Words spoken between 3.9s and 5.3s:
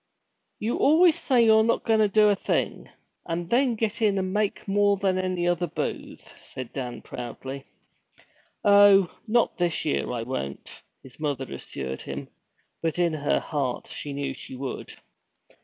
in and make more than